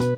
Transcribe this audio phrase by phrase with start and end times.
[0.00, 0.16] Udah.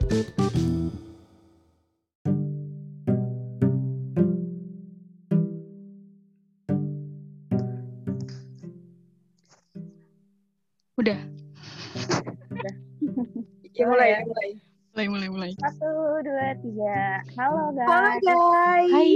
[13.75, 14.55] Ya, mulai, ya, mulai.
[14.95, 15.51] Mulai, mulai, mulai.
[15.59, 15.91] Satu,
[16.23, 17.27] dua, tiga.
[17.35, 17.91] Halo guys.
[17.91, 18.87] Halo guys.
[18.95, 19.11] Hai.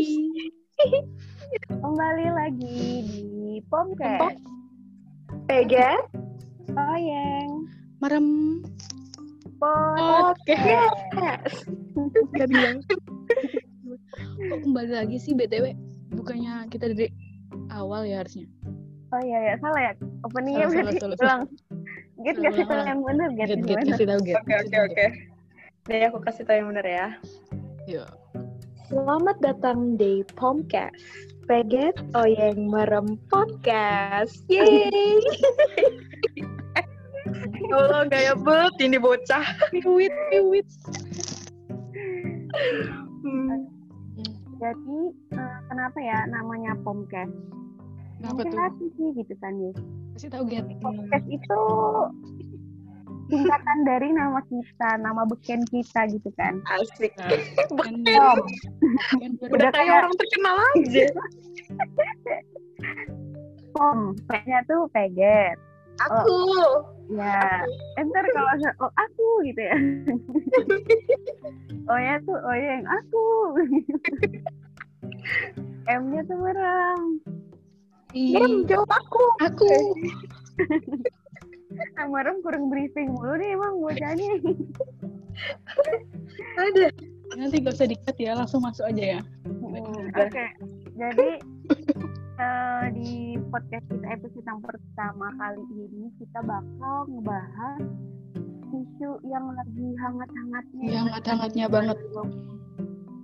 [1.71, 4.43] Kembali lagi di Pomcast.
[5.47, 5.95] Pega.
[6.75, 7.71] Oyeng.
[8.03, 8.27] Merem.
[9.57, 10.37] Pod.
[10.37, 10.55] Oke.
[11.17, 11.55] Yes.
[12.37, 12.79] Gak bilang.
[14.37, 15.73] Kok kembali lagi sih BTW?
[16.13, 17.09] Bukannya kita dari
[17.73, 18.47] awal ya harusnya?
[19.15, 19.93] Oh iya ya, salah ya.
[20.27, 21.43] Openingnya Salah, berarti salah, salah, ulang.
[22.25, 22.87] Get Salah, kasih tahu salah.
[22.91, 23.87] yang bener, get get, bener.
[23.95, 24.37] kasih tau get.
[24.43, 25.05] Oke, oke, oke.
[25.87, 27.07] Nih aku kasih tau yang benar ya.
[27.87, 28.09] Yuk.
[28.87, 30.99] Selamat datang di Pomcast.
[31.47, 34.43] Peget Oyeng Merem Podcast.
[34.51, 35.23] Yeay.
[37.67, 39.47] Ya Allah, gaya bet ini bocah.
[39.75, 40.67] Piwit, piwit.
[43.27, 43.67] Hmm.
[44.57, 45.01] Jadi
[45.35, 47.35] eh, kenapa ya namanya Pomcast?
[48.17, 48.65] Kenapa Mungkin tuh?
[48.65, 49.73] asli sih gitu kan ya.
[50.17, 50.65] Kasih tau get.
[50.81, 51.63] Pomcast itu
[53.27, 56.63] singkatan dari nama kita, nama beken kita gitu kan.
[56.71, 57.13] Asik.
[57.19, 57.35] Nah,
[57.75, 61.07] kan, kan baru Udah kayak orang terkenal aja.
[63.75, 64.15] Pom.
[64.31, 65.59] P-nya tuh peget.
[65.97, 66.41] Aku.
[67.07, 67.63] Ya,
[67.97, 68.53] enter kalau
[68.83, 69.79] oh, aku gitu ya.
[71.91, 73.27] oh ya tuh, oh yang aku.
[75.87, 77.23] M-nya tuh merem.
[78.11, 79.23] Merem jawab aku.
[79.47, 79.71] Aku.
[82.11, 84.33] Merem kurang briefing mulu nih emang bocahnya.
[86.57, 86.89] Ada.
[87.37, 89.21] Nanti gak usah dikat ya, langsung masuk aja ya.
[89.45, 90.09] Hmm.
[90.17, 90.47] Oke,
[90.97, 91.29] jadi
[92.37, 97.81] eh, di podcast kita episode yang pertama kali ini kita bakal ngebahas
[98.67, 100.85] isu yang lagi hangat-hangatnya.
[100.85, 101.99] Yang hangat-hangatnya banget.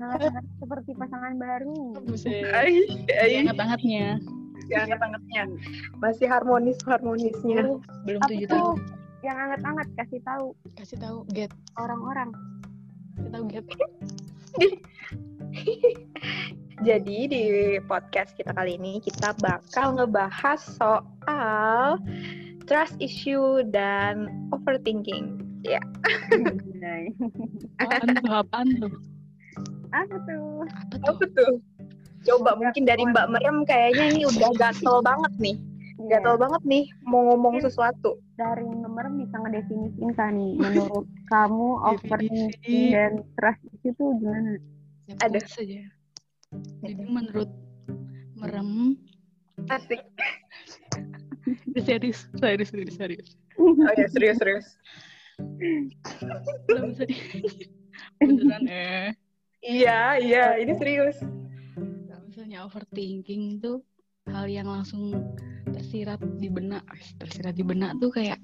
[0.01, 1.79] Hangat-hangat seperti pasangan baru.
[2.07, 2.49] Buset.
[2.51, 2.81] Ay.
[3.13, 4.17] Hangat-hangatnya.
[4.73, 5.43] Hangat-hangatnya.
[6.01, 7.79] Masih harmonis-harmonisnya.
[8.09, 8.77] Belum tujuh tahun.
[9.23, 11.53] Yang hangat-hangat kasih tahu Kasih tahu get.
[11.79, 12.35] orang-orang.
[13.19, 13.67] Kasih tahu get.
[16.81, 17.45] Jadi di
[17.85, 22.01] podcast kita kali ini kita bakal ngebahas soal
[22.65, 25.37] trust issue dan overthinking.
[26.33, 27.13] Anjay.
[27.85, 28.33] Apaan tuh?
[28.33, 28.93] Apaan tuh?
[29.93, 30.65] Apa tuh?
[30.65, 31.13] Apa tuh?
[31.13, 31.53] Apa tuh?
[32.23, 35.57] Coba mungkin dari Mbak Merem kayaknya ini udah gatel banget nih.
[36.09, 38.19] Gatel banget nih mau ngomong sesuatu.
[38.39, 44.59] Dari nomor bisa ngedefinisiin kan nih menurut kamu overthinking dan trust itu gimana?
[45.11, 45.39] Ya, Ada.
[45.47, 45.83] saja.
[46.83, 47.51] Jadi menurut
[48.37, 48.97] merem,
[49.69, 50.03] Asik.
[51.87, 53.29] serius, serius, serius, serius.
[53.61, 54.67] Oh ya serius serius.
[56.69, 57.17] Belum bisa di...
[58.25, 59.11] Beneran eh.
[59.63, 61.23] Iya iya ini serius.
[62.09, 63.85] Kalau misalnya overthinking tuh
[64.27, 65.15] hal yang langsung
[65.71, 66.83] tersirat di benak,
[67.23, 68.39] tersirat di benak tuh kayak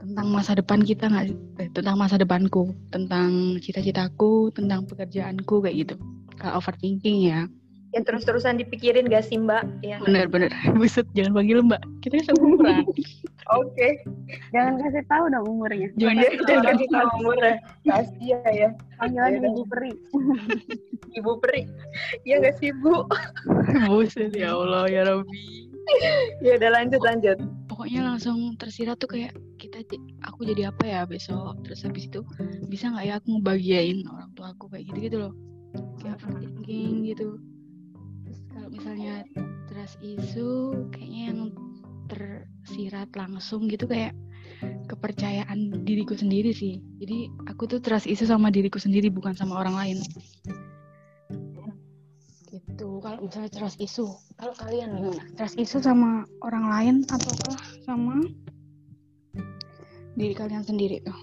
[0.00, 1.26] tentang masa depan kita nggak?
[1.60, 5.96] Eh, tentang masa depanku, tentang cita-citaku, tentang pekerjaanku kayak gitu.
[6.40, 7.46] Kalau overthinking ya,
[7.94, 9.86] Yang terus-terusan dipikirin gak sih Mbak?
[9.86, 10.02] Ya.
[10.02, 10.50] bener-bener.
[10.74, 11.78] Buset, jangan panggil mbak.
[12.02, 12.82] Kita kan seumuran.
[13.62, 14.02] Oke.
[14.50, 15.88] Jangan kasih tahu dong umurnya.
[15.94, 17.54] Jangan Jangan kasih tahu umurnya.
[17.86, 18.68] Kasihan ya.
[18.98, 19.50] Panggilannya Yaudah.
[19.54, 19.92] Ibu Peri.
[21.22, 21.60] Ibu Peri.
[22.26, 23.06] Iya gak sih Bu?
[23.86, 25.70] Buset, ya Allah, ya Rabbi.
[26.42, 27.38] Ya udah lanjut lanjut.
[27.68, 29.82] pokoknya langsung tersirat tuh kayak kita
[30.22, 32.22] aku jadi apa ya besok terus habis itu
[32.70, 35.32] bisa nggak ya aku ngebahagiain orang tua aku kayak gitu gitu loh
[36.00, 37.38] kayak overthinking gitu.
[38.24, 39.14] Terus kalau misalnya
[39.70, 41.40] trust issue kayaknya yang
[42.08, 44.12] tersirat langsung gitu kayak
[44.86, 46.80] kepercayaan diriku sendiri sih.
[47.00, 49.98] Jadi aku tuh trust issue sama diriku sendiri bukan sama orang lain.
[52.48, 52.88] Gitu.
[53.02, 55.22] Kalau misalnya trust issue kalau kalian gimana?
[55.38, 58.18] Trust issue sama orang lain ataukah sama
[60.14, 61.18] diri kalian sendiri tuh?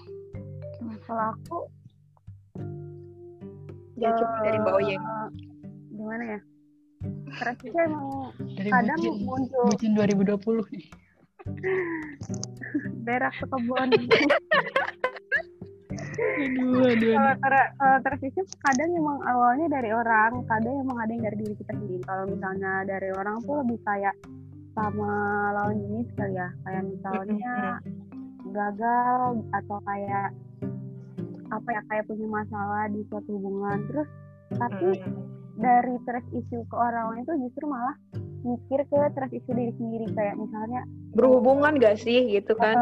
[0.80, 1.00] Gimana?
[1.04, 1.58] Kalau aku
[4.02, 4.98] Ya coba dari Mbak Oyeng.
[4.98, 5.28] eh,
[5.94, 6.40] gimana ya?
[7.38, 8.06] Trust itu emang
[8.58, 10.86] dari kadang bucin muncul bucin 2020 nih
[13.06, 13.88] berak ke kebun.
[16.22, 17.98] aduh aduh, kalau ter- kalau
[18.62, 22.02] kadang emang awalnya dari orang, kadang emang ada yang dari diri kita sendiri.
[22.06, 24.14] Kalau misalnya dari orang tuh lebih kayak
[24.72, 25.10] sama
[25.56, 27.54] lawan jenis kali ya, kayak misalnya
[28.52, 30.28] gagal atau kayak
[31.52, 33.78] apa ya kayak punya masalah di suatu hubungan.
[33.92, 34.08] Terus
[34.56, 34.88] tapi
[35.60, 37.96] dari trust issue ke orang lain tuh justru malah
[38.42, 40.06] mikir ke trust issue diri sendiri.
[40.16, 40.82] Kayak misalnya
[41.12, 42.76] Berhubungan gak sih gitu kan?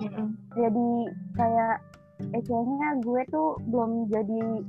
[0.00, 0.32] Mm-mm.
[0.56, 0.88] jadi
[1.36, 1.76] kayak
[2.34, 4.64] eh kayaknya gue tuh belum jadi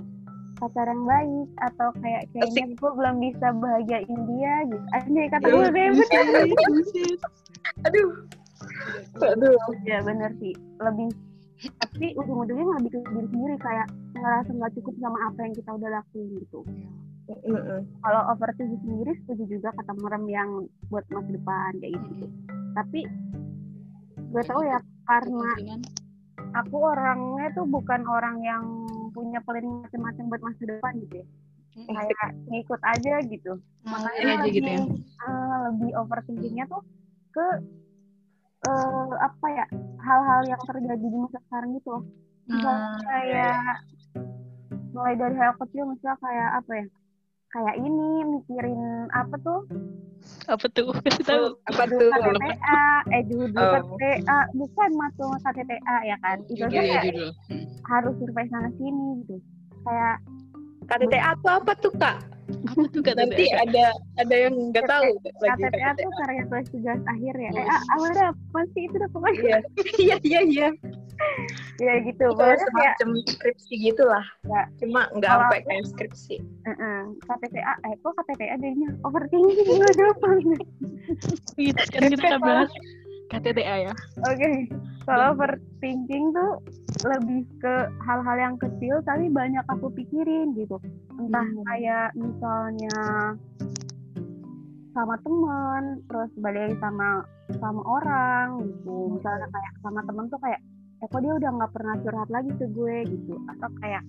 [0.59, 4.85] pacar yang baik atau kayak kayaknya gue belum bisa bahagiain dia gitu.
[4.91, 6.07] Aja kata gue kayak bener
[7.87, 8.09] aduh.
[9.23, 9.55] Aduh
[9.87, 10.53] ya bener sih.
[10.83, 11.09] Lebih
[11.59, 15.89] tapi ujung-ujungnya lebih ke diri sendiri kayak ngerasa nggak cukup sama apa yang kita udah
[15.99, 16.61] lakuin gitu.
[17.29, 17.85] Mm-mm.
[18.01, 20.49] kalau overthinking sendiri setuju juga kata merem yang
[20.89, 22.25] buat masa depan kayak gitu.
[22.73, 22.99] Tapi
[24.33, 25.49] gue tahu ya karena
[26.57, 28.63] aku orangnya tuh bukan orang yang
[29.13, 31.25] punya planning macam-macam buat masa depan gitu ya.
[31.85, 33.51] Kayak ngikut aja gitu.
[33.85, 34.81] Makanya makanya aja lebih, gitu ya.
[35.21, 36.81] eh, lebih overthinkingnya tuh
[37.29, 37.45] ke
[38.69, 39.65] eh, apa ya
[39.99, 42.03] hal-hal yang terjadi di masa sekarang gitu loh.
[42.45, 43.57] Misalnya Hmm, kayak
[44.89, 46.85] mulai dari hal kecil misalnya kayak apa ya
[47.49, 48.81] kayak ini mikirin
[49.11, 49.61] apa tuh?
[50.45, 50.93] Apa tuh?
[51.05, 51.45] Kasih tahu.
[51.65, 52.09] Apa tuh?
[52.09, 53.73] KTTA eh dulu Oh.
[53.95, 56.37] KTTA bukan masuk KTTA ya kan?
[56.45, 57.29] Itu judul ya kayak judul.
[57.49, 57.65] Hmm.
[57.89, 59.35] harus survei sana sini gitu.
[59.85, 60.15] Kayak
[60.85, 62.17] KTTA tuh apa tuh kak
[62.65, 63.85] apa tuh kata nanti ada
[64.17, 68.59] ada yang nggak tahu KTTA tuh karya tulis tugas akhir ya eh ah, awalnya apa
[68.73, 69.57] sih itu udah pokoknya iya
[69.99, 70.67] iya iya iya
[71.79, 74.63] ya gitu Itu pokoknya kayak semacam skripsi gitulah Ya.
[74.81, 76.35] cuma nggak Kalau sampai kayak skripsi
[76.65, 80.39] Heeh, KTTA, eh kok KTTA jadinya overthinking gue doang.
[81.55, 82.69] gitu sekarang kita bahas
[83.29, 83.93] KTTA ya
[84.25, 84.51] Oke,
[85.09, 86.51] kalau overthinking tuh
[87.01, 87.75] lebih ke
[88.05, 90.77] hal-hal yang kecil tapi banyak aku pikirin gitu.
[91.17, 91.65] Entah Hmm.
[91.65, 92.99] kayak misalnya
[94.93, 97.25] sama temen, terus balik sama
[97.57, 99.17] sama orang gitu.
[99.17, 100.59] Misalnya kayak sama temen tuh kayak,
[100.99, 103.33] eh kok dia udah nggak pernah curhat lagi ke gue gitu.
[103.49, 104.03] Atau kayak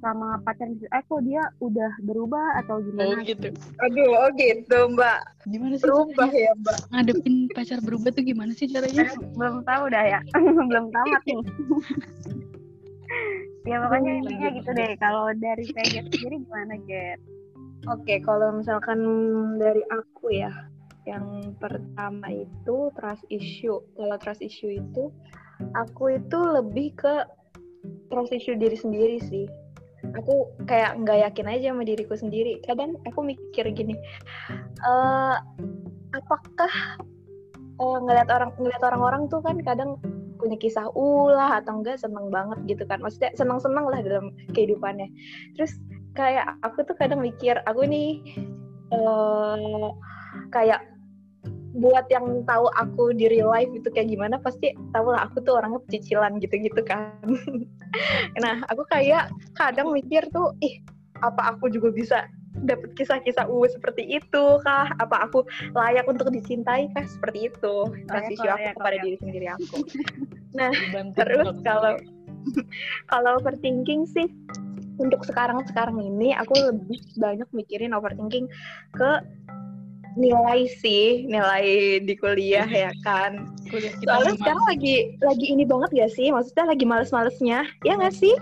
[0.00, 3.22] sama pacar gitu, eh kok dia udah berubah atau oh gimana?
[3.24, 3.48] gitu.
[3.82, 5.18] Aduh oh gitu mbak.
[5.48, 6.40] Gimana sih berubah caranya?
[6.40, 6.78] ya mbak.
[6.92, 9.06] Ngadepin pacar berubah tuh gimana sih caranya?
[9.36, 10.20] Belum tahu dah ya.
[10.68, 11.40] Belum tamat nih.
[13.66, 14.94] Ya pokoknya intinya gitu deh.
[15.02, 17.18] Kalau dari Peget sendiri gimana Get
[17.86, 18.98] Oke, kalau misalkan
[19.62, 20.50] dari aku ya,
[21.06, 23.78] yang pertama itu trust issue.
[23.94, 25.14] Kalau trust issue itu,
[25.78, 27.14] aku itu lebih ke
[28.10, 29.46] trust issue diri sendiri sih.
[30.14, 32.62] Aku kayak nggak yakin aja sama diriku sendiri.
[32.62, 33.94] Kadang aku mikir gini,
[34.84, 35.36] eh
[36.14, 36.72] apakah
[37.80, 39.98] eh, ngeliat orang ngeliat orang-orang tuh kan kadang
[40.36, 45.08] punya kisah ulah atau enggak seneng banget gitu kan maksudnya seneng-seneng lah dalam kehidupannya
[45.56, 45.80] terus
[46.12, 48.20] kayak aku tuh kadang mikir aku nih
[48.92, 49.88] eh
[50.52, 50.84] kayak
[51.76, 55.60] buat yang tahu aku di real life itu kayak gimana pasti tahu lah aku tuh
[55.60, 57.12] orangnya pecicilan gitu-gitu kan.
[58.42, 60.84] Nah aku kayak kadang mikir tuh ih
[61.24, 62.28] apa aku juga bisa
[62.64, 64.88] dapat kisah-kisah u seperti itu kah?
[65.00, 67.04] Apa aku layak untuk dicintai kah?
[67.04, 67.76] Seperti itu.
[68.08, 69.80] Trust issue aku kepada diri sendiri aku.
[70.56, 71.92] Dibantu terus kalau
[73.12, 74.28] kalau overthinking sih
[74.96, 78.48] untuk sekarang-sekarang ini aku lebih banyak mikirin overthinking
[78.96, 79.10] ke
[80.16, 83.52] nilai sih nilai di kuliah ya kan.
[83.68, 86.28] Kuliah kita soalnya memang sekarang lagi lagi ini banget gak sih?
[86.32, 87.58] Maksudnya lagi males-malesnya.
[87.84, 88.34] Ya nggak sih?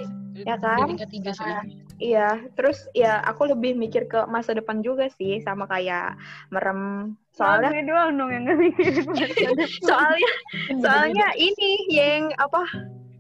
[0.47, 0.95] Ya kan?
[0.97, 1.61] soalnya
[1.99, 2.29] iya.
[2.55, 6.17] Terus ya aku lebih mikir ke masa depan juga sih sama kayak
[6.55, 7.13] merem.
[7.35, 8.45] Soalnya gue doang dong yang
[9.91, 10.33] soalnya
[10.79, 12.63] soalnya ini yang apa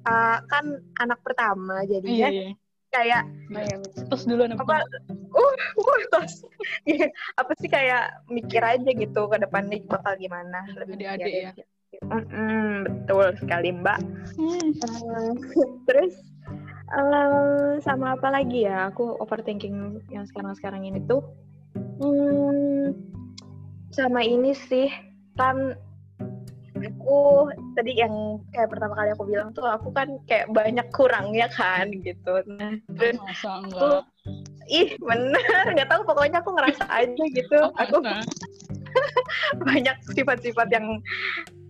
[0.06, 0.64] uh, kan
[1.02, 2.48] anak pertama iya jadinya iya
[2.94, 3.22] kayak
[3.54, 3.76] Oh, iya,
[4.10, 4.82] terus dulu apa
[5.36, 6.42] uh, uh tos.
[6.90, 11.50] Iya, apa sih kayak mikir aja gitu ke depannya bakal gimana lebih Adik-adik ya.
[11.52, 11.64] aja.
[12.02, 14.00] Mm-mm, betul sekali mbak
[14.34, 14.74] Hmm.
[14.74, 15.32] Eh,
[15.86, 16.14] terus
[16.90, 21.22] eh, sama apa lagi ya aku overthinking yang sekarang-sekarang ini tuh
[22.02, 22.90] hmm,
[23.94, 24.90] sama ini sih
[25.38, 25.78] kan
[26.90, 27.48] aku
[27.78, 32.44] tadi yang kayak pertama kali aku bilang tuh aku kan kayak banyak kurangnya kan gitu.
[32.48, 34.04] Nah terus aku
[34.68, 37.58] ih bener nggak tahu pokoknya aku ngerasa aja gitu.
[37.60, 38.00] Oh, aku
[39.66, 41.02] banyak sifat-sifat yang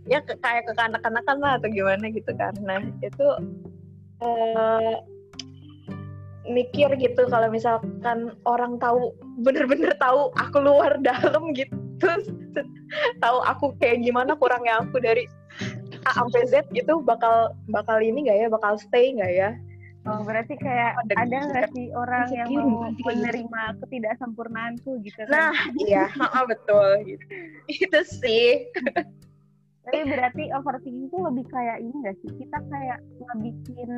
[0.05, 3.27] ya kayak kekanak-kanakan lah atau gimana gitu karena itu
[4.21, 4.97] eh
[6.45, 11.84] mikir gitu kalau misalkan orang tahu bener-bener tahu aku luar dalam gitu
[13.23, 15.27] tahu aku kayak gimana kurangnya aku dari
[16.05, 19.51] A sampai Z gitu bakal bakal ini nggak ya bakal stay nggak ya
[20.05, 23.09] Oh, berarti kayak Ada ada nggak sih orang yang mau gitu.
[23.09, 25.33] menerima ketidaksempurnaanku gitu kan?
[25.33, 25.53] nah
[25.89, 27.25] iya ha, betul gitu
[27.73, 28.69] itu sih
[29.85, 32.33] Tapi berarti overthinking tuh lebih kayak ini gak sih?
[32.41, 33.91] Kita kayak ngebikin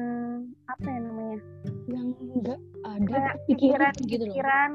[0.66, 1.38] apa ya namanya?
[1.86, 4.70] yang enggak ada Kayak pikiran pikiran, gitu loh pikiran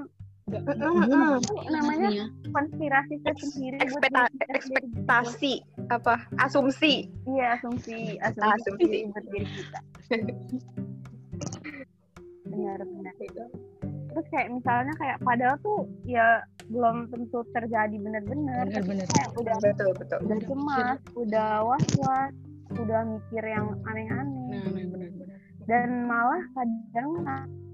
[1.69, 4.51] Namanya konspirasi tersendiri sendiri.
[4.51, 5.53] ekspektasi
[5.93, 8.97] apa asumsi Iya, asumsi, asumsi, Asumsi.
[9.13, 9.79] buat diri kita.
[12.51, 13.13] Benar-benar.
[14.11, 18.67] Terus kayak misalnya kayak padahal tuh ya belum tentu terjadi benar-benar.
[18.67, 19.07] Bener-bener.
[19.07, 22.33] Kayak udah betul betul udah cemas, udah was-was,
[22.75, 24.59] udah mikir yang aneh-aneh.
[24.59, 24.67] Nah,
[24.99, 25.37] nah.
[25.69, 27.11] Dan malah kadang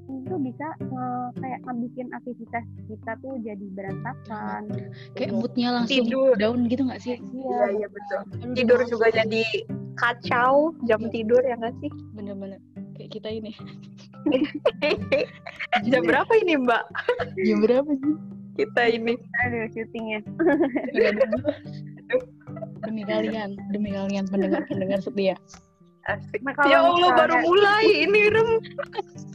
[0.07, 4.61] itu bisa eh, kayak ngebikin aktivitas kita tuh jadi berantakan.
[5.13, 6.31] Kayak moodnya langsung Tidur.
[6.39, 7.15] down gitu nggak sih?
[7.19, 9.43] iya iya betul Aduh, tidur udah juga jadi
[9.97, 12.61] kacau jam tidur ya nggak sih bener-bener
[12.95, 13.51] kayak kita ini.
[15.91, 16.83] jam berapa ini mbak
[17.37, 18.15] Jam berapa sih?
[18.57, 19.13] kita ini
[19.45, 20.19] Aduh, syutingnya.
[22.81, 25.35] Demi kalian, demi kalian pendengar-pendengar setia.
[26.07, 26.39] Asik.
[26.39, 28.49] Nah, kalau ya Allah misalnya- baru mulai ini rem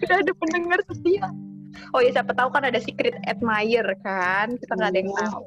[0.01, 1.27] sudah ada pendengar setia
[1.93, 5.41] oh ya siapa tahu kan ada secret admirer kan kita nggak ada yang tahu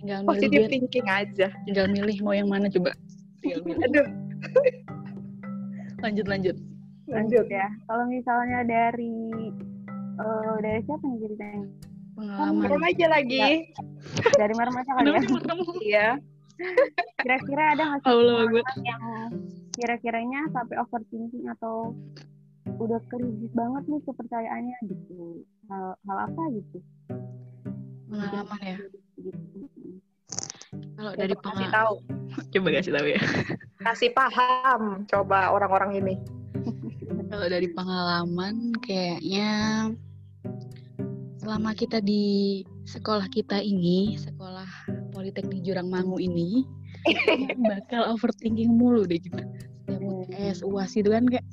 [0.00, 2.94] Tinggal milih positive dia, thinking aja tinggal milih mau yang mana coba.
[3.38, 3.84] Tinggal milih.
[3.84, 4.06] aduh
[6.00, 6.56] Lanjut lanjut.
[7.10, 7.68] lanjut ya.
[7.84, 9.12] Kalau misalnya dari
[10.16, 11.62] eh, dari siapa nih ceritanya?
[12.16, 12.60] Pengalaman.
[12.62, 13.40] Merem aja lagi
[14.32, 15.20] Dari Marm aja kali ya.
[15.80, 16.08] Iya
[17.20, 19.02] Kira-kira ada nggak sih yang
[19.80, 21.96] kira-kiranya sampai overthinking atau
[22.76, 25.40] udah krisis banget nih kepercayaannya gitu.
[25.72, 26.78] Hal, hal apa gitu?
[28.12, 28.76] Pengalaman ya.
[29.16, 29.48] Gitu.
[31.00, 31.94] Kalau dari kasih pengalaman, tahu
[32.52, 33.20] coba kasih tahu ya.
[33.80, 36.14] kasih paham coba orang-orang ini
[37.30, 39.50] Kalau dari pengalaman kayaknya
[41.40, 44.66] selama kita di sekolah kita ini, sekolah
[45.14, 46.66] Politeknik Jurang Mangu ini,
[47.62, 49.42] bakal overthinking mulu deh kita.
[49.84, 51.46] Setiap UTS, UAS itu kan kayak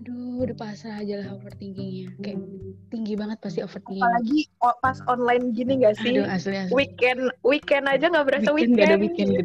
[0.00, 2.08] aduh udah pasrah aja lah overthinkingnya.
[2.20, 2.40] Kayak
[2.88, 4.02] tinggi banget pasti overthinking.
[4.02, 4.40] apalagi
[4.80, 6.72] pas online gini gak sih Aduh asli asli.
[6.72, 9.42] weekend weekend aja nggak berasa Weekend weekend, gak ada weekend gitu.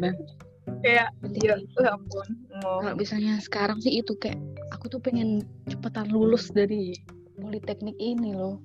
[0.82, 1.08] kayak
[1.42, 2.26] ya ya ampun
[2.62, 2.78] Oh.
[2.78, 4.38] Kalau misalnya sekarang sih itu kayak
[4.70, 6.94] aku tuh pengen cepetan lulus dari
[7.34, 8.62] politeknik ini loh.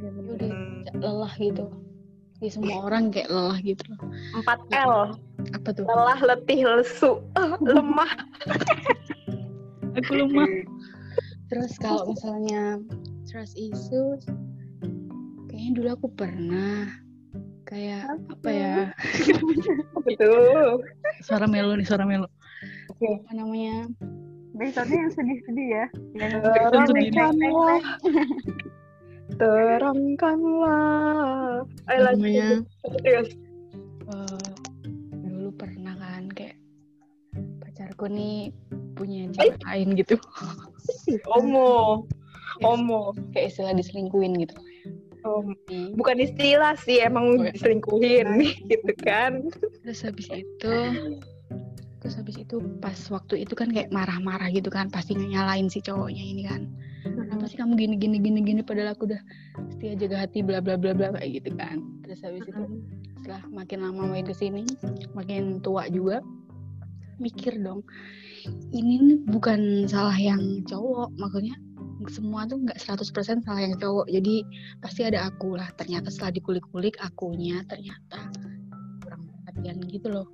[0.00, 1.64] Iya, Ya udah Hmm, lelah gitu.
[2.44, 4.04] Ya semua orang kayak lelah gitu loh.
[4.44, 5.16] 4 L
[5.56, 5.88] Apa tuh?
[5.88, 7.24] lelah letih lesu
[7.72, 8.12] lemah
[9.96, 10.44] Aku lemah.
[11.48, 12.82] Terus kalau misalnya
[13.24, 14.28] trust issues,
[15.48, 16.92] kayaknya dulu aku pernah
[17.64, 18.76] kayak apa ya?
[20.04, 20.82] betul
[21.24, 22.28] Suara melo nih, suara melo.
[22.92, 23.24] Oke.
[23.24, 23.88] Apa namanya?
[24.58, 25.86] Besoknya yang sedih-sedih ya.
[26.12, 27.80] Yang terangkanlah
[29.36, 30.84] terangkanlah
[31.90, 32.48] ayo lanjut namanya?
[32.84, 33.28] Serius.
[34.08, 34.48] eh,
[35.24, 36.56] dulu pernah kan kayak
[37.60, 38.52] pacarku nih
[38.94, 40.14] punya cewek lain gitu.
[41.36, 42.04] omo
[42.62, 44.54] omo Kayak istilah diselingkuin gitu.
[45.66, 47.52] Di- bukan istilah sih emang Oh, ya.
[47.56, 48.28] diselingkuhin
[48.70, 49.48] gitu kan
[49.80, 50.74] Terus habis itu
[52.04, 56.20] terus habis itu pas waktu itu kan kayak marah-marah gitu kan pasti nyalain si cowoknya
[56.20, 56.68] ini kan
[57.04, 59.20] kenapa sih kamu gini gini gini gini padahal aku udah
[59.76, 61.84] setia jaga hati bla bla bla bla kayak gitu kan.
[62.02, 62.62] Terus habis itu
[63.20, 64.64] setelah makin lama makin ke sini
[65.16, 66.20] makin tua juga
[67.16, 67.80] mikir dong
[68.76, 71.56] ini nih bukan salah yang cowok maksudnya
[72.12, 74.04] semua tuh nggak 100% salah yang cowok.
[74.12, 74.44] Jadi
[74.84, 75.72] pasti ada aku lah.
[75.80, 78.28] Ternyata setelah dikulik-kulik akunya ternyata
[79.00, 80.28] kurang perhatian gitu loh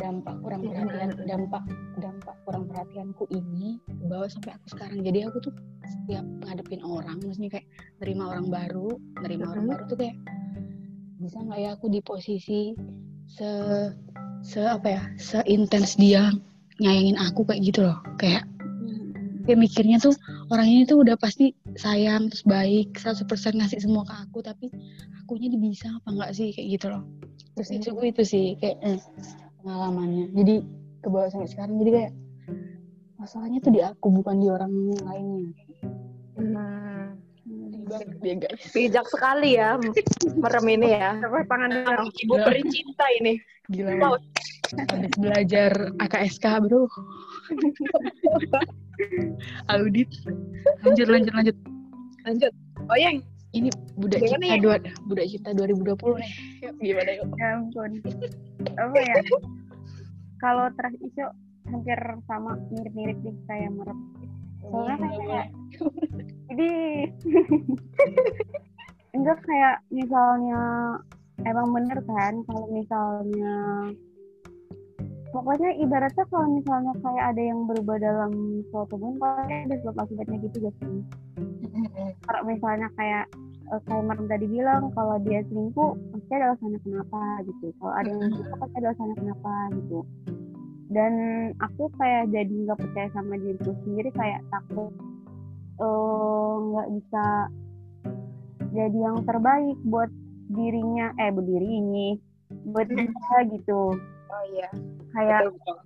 [0.00, 1.64] dampak kurang perhatian dampak
[2.00, 3.76] dampak kurang perhatianku ini
[4.08, 5.04] bawa sampai aku sekarang.
[5.04, 5.54] Jadi aku tuh
[5.84, 7.68] setiap ngadepin orang maksudnya kayak
[8.00, 10.16] nerima orang baru nerima orang baru tuh kayak
[11.20, 12.72] bisa nggak ya aku di posisi
[13.28, 13.50] se
[14.40, 16.32] se apa ya seintens dia
[16.80, 18.00] nyayangin aku kayak gitu loh.
[18.16, 18.48] Kayak
[19.44, 20.16] kayak mikirnya tuh
[20.48, 23.28] orang ini tuh udah pasti sayang terus baik 100%
[23.60, 24.66] ngasih semua ke aku tapi
[25.20, 26.56] akunya bisa apa enggak sih?
[26.56, 27.02] Kayak gitu loh.
[27.60, 28.98] Terus itu itu sih kayak eh,
[29.62, 30.26] pengalamannya.
[30.34, 30.54] Jadi
[31.00, 31.80] ke bawah sampai sekarang.
[31.80, 32.12] Jadi kayak
[33.20, 34.72] masalahnya tuh di aku bukan di orang
[35.04, 35.52] lainnya.
[36.36, 37.16] Hmm.
[37.90, 38.70] Banget dia guys.
[38.70, 39.74] bijak sekali ya
[40.38, 41.18] merem ini ya.
[41.20, 42.06] Tangan dulu.
[42.22, 43.34] ibu peri cinta ini.
[43.70, 44.18] Gila
[44.70, 46.86] habis belajar AKSK bro.
[49.74, 50.10] Audit.
[50.86, 51.56] Lanjut lanjut lanjut.
[52.28, 52.52] Lanjut.
[52.86, 53.18] Oh yang
[53.50, 54.62] ini budak Gimana kita ya?
[54.62, 54.76] dua
[55.10, 57.90] budak kita 2020 nih Yuk, gimana yuk Ya ampun.
[58.78, 59.16] Apa ya?
[60.38, 61.26] Kalau trash isu
[61.68, 61.98] hampir
[62.30, 63.98] sama mirip-mirip deh kayak merep.
[64.64, 65.46] Soalnya kan kayak
[66.50, 66.70] jadi
[69.16, 70.62] enggak kayak misalnya
[71.44, 73.56] emang bener kan kalau misalnya
[75.30, 78.32] pokoknya ibaratnya kalau misalnya kayak ada yang berubah dalam
[78.70, 81.02] suatu hubungan pokoknya ada sebab akibatnya gitu gak sih
[82.26, 83.24] kalau misalnya kayak
[83.70, 87.66] eh, kayak Maram tadi bilang kalau dia selingkuh pasti ada alasannya kenapa gitu.
[87.78, 89.98] Kalau ada yang suka pasti ada alasannya kenapa gitu.
[90.90, 91.12] Dan
[91.62, 94.92] aku kayak jadi nggak percaya sama diriku sendiri kayak takut
[95.78, 97.26] eh, nggak bisa
[98.70, 100.10] jadi yang terbaik buat
[100.50, 102.08] dirinya eh buat diri ini
[102.66, 103.94] buat dia gitu.
[104.30, 104.70] Oh iya.
[105.12, 105.76] Kayak Betul, betul.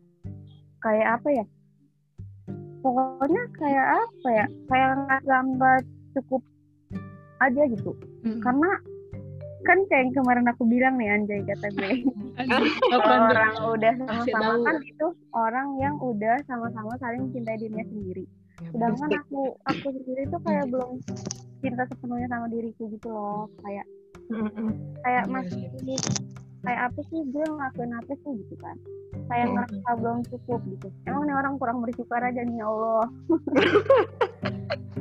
[0.80, 1.44] kayak apa ya?
[2.84, 4.46] Pokoknya kayak apa ya?
[4.68, 4.88] Kayak
[5.28, 5.78] nggak
[6.14, 6.42] cukup
[7.42, 7.92] aja gitu.
[8.24, 8.40] Mm.
[8.40, 8.70] karena
[9.64, 12.04] kan kayak yang kemarin aku bilang nih Anjay kata gue.
[12.92, 18.24] Kalau orang udah sama-sama kan itu orang yang udah sama-sama saling mencintai dirinya sendiri.
[18.72, 21.00] Sedangkan aku aku sendiri tuh kayak belum
[21.64, 23.86] cinta sepenuhnya sama diriku gitu loh kayak
[25.00, 25.98] kayak Iya masih sih.
[26.64, 28.76] kayak apa sih gue ngelakuin apa sih gitu kan
[29.24, 29.54] kayak Hmm.
[29.56, 30.86] ngerasa belum cukup gitu.
[31.04, 33.06] Emang nih orang kurang bersyukur aja nih ya Allah.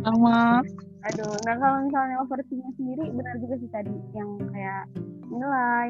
[0.03, 0.63] Sama.
[1.03, 4.83] Aduh nah kalau misalnya overthinking sendiri benar juga sih tadi yang kayak
[5.27, 5.89] nilai.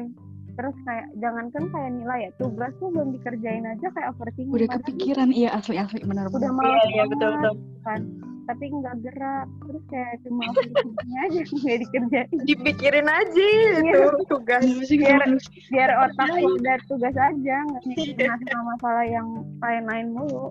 [0.54, 5.28] Terus kayak jangankan kayak nilai ya tugas tuh belum dikerjain aja kayak overthinking udah kepikiran.
[5.30, 7.54] Iya asli asli benar udah benar malas Iya, iya, betul, betul.
[7.82, 8.00] kan
[8.44, 9.46] tapi nggak gerak.
[9.64, 12.38] Terus kayak cuma overthinkingnya aja nggak dikerjain.
[12.44, 13.46] Dipikirin aja
[13.80, 14.62] itu tugas.
[14.62, 20.06] Kenapa sih Biar- harus- biar otak lu udah tugas aja nggak mikirin masalah-masalah yang lain-lain
[20.12, 20.46] mulu.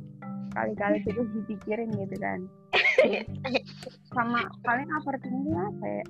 [0.54, 2.40] Kali-kali terus dipikirin gitu kan.
[4.14, 6.06] Sama paling overthinking apa ya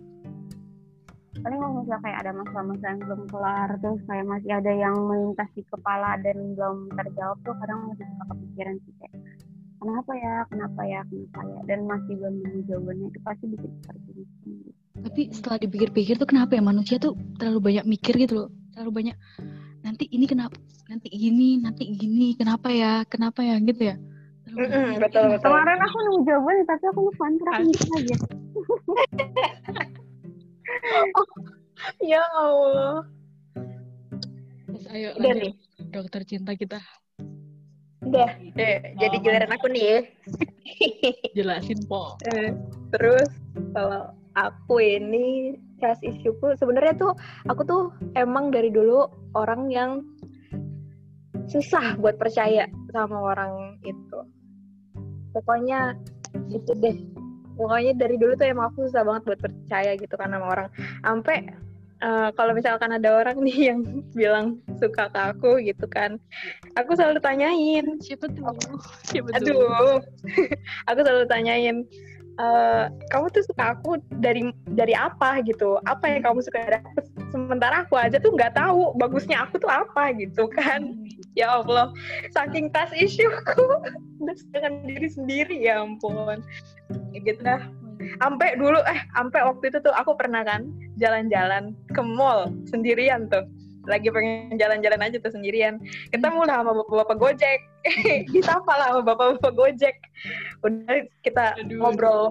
[1.42, 5.50] paling kalau misalnya kayak ada masalah-masalah yang belum kelar terus kayak masih ada yang melintas
[5.58, 9.18] di kepala dan belum terjawab tuh kadang masih suka kepikiran sih kayak
[9.84, 10.36] kenapa ya?
[10.48, 11.00] Kenapa ya?
[11.12, 11.60] Kenapa ya?
[11.68, 13.06] Dan masih belum nemu jawabannya.
[13.12, 14.74] Itu pasti bikin overthinking
[15.04, 16.64] tapi setelah dipikir-pikir tuh kenapa ya?
[16.64, 18.50] Manusia tuh terlalu banyak mikir gitu loh.
[18.72, 19.16] Terlalu banyak
[19.84, 20.56] nanti ini kenapa?
[20.88, 22.38] Nanti gini nanti gini.
[22.40, 23.04] Kenapa ya?
[23.10, 23.60] Kenapa ya?
[23.60, 23.96] Gitu ya.
[24.48, 25.44] Terlalu Mm-mm, banyak betul, betul.
[25.50, 27.24] kemarin aku nemu jawabannya tapi aku lupa.
[27.30, 28.16] Ntar aku mikir aja.
[32.00, 33.04] Ya Allah.
[34.72, 35.52] Terus ayo Udah lanjut.
[35.52, 35.54] nih.
[35.92, 36.80] dokter cinta kita
[38.08, 38.30] Udah.
[38.60, 40.00] Eh, jadi giliran aku nih ya.
[41.38, 42.54] jelasin po Eh,
[42.94, 43.30] Terus
[43.74, 47.14] kalau aku ini trust issue-ku sebenarnya tuh
[47.50, 47.82] aku tuh
[48.16, 49.92] emang dari dulu orang yang
[51.50, 54.20] susah buat percaya sama orang itu.
[55.34, 55.98] Pokoknya
[56.54, 56.98] itu deh.
[57.54, 60.68] Pokoknya dari dulu tuh emang aku susah banget buat percaya gitu kan sama orang.
[61.02, 61.38] Sampai
[62.04, 63.80] eh, kalau misalkan ada orang nih yang
[64.20, 66.20] bilang suka ke aku gitu kan,
[66.76, 68.44] aku selalu tanyain, siapa tuh
[69.08, 69.98] siapa tuh Aduh,
[70.92, 71.78] aku selalu tanyain,
[72.38, 75.80] "Eh, kamu tuh suka aku dari dari apa gitu?
[75.88, 77.00] Apa yang kamu suka dari aku?
[77.32, 80.92] Sementara aku aja tuh nggak tahu bagusnya aku tuh apa gitu kan?
[81.34, 81.90] Ya Allah,
[82.30, 83.66] saking tas isuku
[84.54, 86.42] dengan diri sendiri ya ampun.
[87.14, 87.64] Ya gitu dah.
[88.20, 93.46] Sampai dulu eh sampai waktu itu tuh aku pernah kan jalan-jalan ke mall sendirian tuh.
[93.84, 95.76] Lagi pengen jalan-jalan aja tuh sendirian.
[96.16, 97.60] Ketemu lah sama bapak-bapak Gojek.
[98.36, 99.96] Disapa lah sama bapak-bapak Gojek.
[100.64, 101.80] Udah kita Aduh.
[101.84, 102.24] ngobrol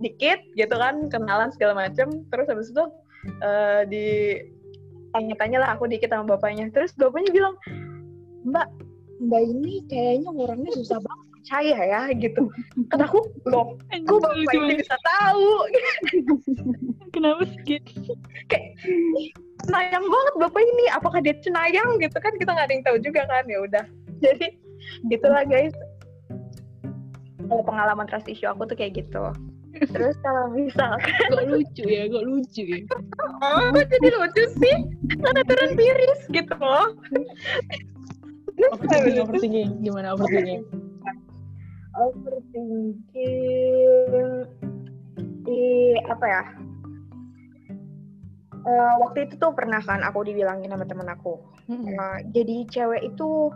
[0.00, 2.24] dikit gitu kan, kenalan segala macem.
[2.28, 2.84] Terus habis itu
[3.40, 4.06] eh, di
[5.16, 6.68] tanya-tanya lah aku dikit sama bapaknya.
[6.68, 7.54] Terus bapaknya bilang,
[8.44, 8.68] Mbak,
[9.24, 12.52] Mbak ini kayaknya orangnya susah banget percaya ya gitu.
[12.92, 15.48] Kata aku, loh, kok bapak ini bisa tahu?
[17.10, 18.14] kenapa sih gitu
[19.66, 20.84] Cenayang banget bapak ini.
[20.92, 22.32] Apakah dia cenayang gitu kan?
[22.36, 23.44] Kita nggak ada yang tahu juga kan.
[23.48, 23.84] Ya udah.
[24.20, 24.46] Jadi
[25.08, 25.74] gitulah guys.
[27.50, 29.32] Kalau pengalaman trust issue aku tuh kayak gitu.
[29.90, 32.82] Terus kalau misalkan kok lucu ya kok lucu ya
[33.38, 34.76] oh, kok jadi lucu sih?
[35.18, 36.94] Karena turun miris gitu loh.
[38.60, 40.89] Overthinking overthinking gimana overthinking
[42.00, 44.32] overthinking.
[45.44, 45.62] Di
[46.08, 46.42] apa ya?
[48.60, 51.40] Eh, waktu itu tuh pernah kan aku dibilangin sama temen aku.
[51.68, 53.52] Eh, jadi cewek itu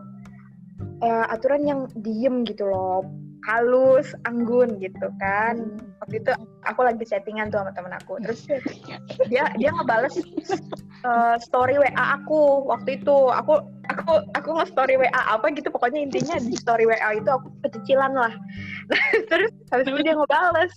[1.00, 5.76] eh, aturan yang diem gitu loh halus anggun gitu kan.
[6.00, 6.32] Waktu itu
[6.64, 8.16] aku lagi chattingan tuh sama temen aku.
[8.24, 8.40] Terus
[9.30, 13.16] dia dia ngebales eh, story WA aku waktu itu.
[13.36, 13.60] Aku
[13.92, 15.68] aku aku nge-story WA apa gitu.
[15.68, 18.34] Pokoknya intinya di story WA itu aku pecicilan lah.
[18.84, 19.00] Nah,
[19.32, 20.72] terus habis itu dia ngebales.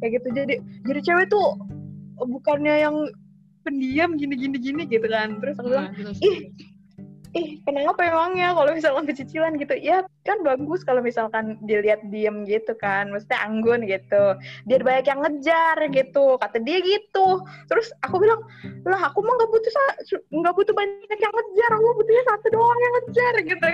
[0.00, 0.28] Kayak gitu.
[0.32, 0.54] Jadi
[0.88, 1.60] jadi cewek tuh
[2.16, 2.96] bukannya yang
[3.60, 5.36] pendiam gini gini gini gitu kan.
[5.40, 6.48] Terus aku bilang Nah, ih
[7.36, 9.76] ih kenapa emangnya kalau misalkan pecicilan gitu?
[9.76, 14.38] Ya kan bagus kalau misalkan dilihat diem gitu kan maksudnya anggun gitu.
[14.70, 17.42] Biar banyak yang ngejar gitu kata dia gitu.
[17.66, 18.46] Terus aku bilang
[18.86, 19.72] lah aku mah nggak butuh
[20.30, 23.66] nggak butuh banyak yang ngejar aku butuhnya satu doang yang ngejar gitu.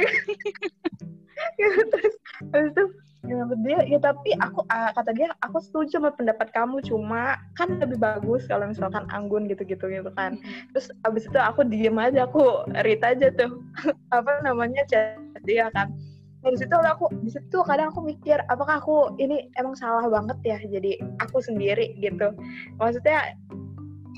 [1.69, 2.15] Terus
[2.51, 2.85] habis itu
[3.29, 7.77] ya, dia ya tapi aku ah, kata dia aku setuju sama pendapat kamu cuma kan
[7.79, 10.41] lebih bagus kalau misalkan anggun gitu-gitu gitu kan.
[10.73, 13.61] Terus abis itu aku diem aja aku read aja tuh
[14.17, 15.93] apa namanya chat dia kan
[16.39, 20.59] dari situ aku di situ kadang aku mikir apakah aku ini emang salah banget ya
[20.63, 22.31] jadi aku sendiri gitu.
[22.79, 23.35] Maksudnya